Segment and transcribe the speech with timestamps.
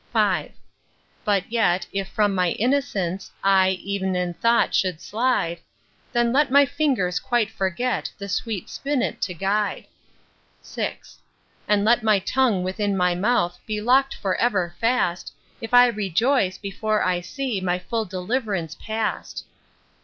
[0.13, 0.51] V.
[1.23, 5.59] But yet, if from my innocence I, ev'n in thought, should slide,
[6.11, 9.85] Then let my fingers quite forget The sweet spinnet to guide.
[10.65, 10.97] VI.
[11.67, 16.57] And let my tongue within my mouth Be lock'd for ever fast, If I rejoice,
[16.57, 19.45] before I see My full deliv'rance past.